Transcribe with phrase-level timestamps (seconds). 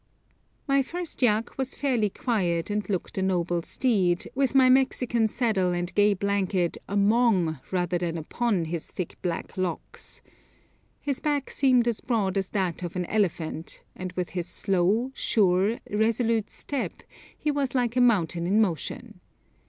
[0.67, 5.73] My first yak was fairly quiet, and looked a noble steed, with my Mexican saddle
[5.73, 10.23] and gay blanket among rather than upon his thick black locks.
[11.01, 15.77] His back seemed as broad as that of an elephant, and with his slow, sure,
[15.91, 17.03] resolute step,
[17.37, 19.19] he was like a mountain in motion.